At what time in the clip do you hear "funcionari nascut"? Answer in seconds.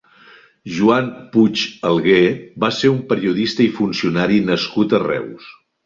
3.79-4.99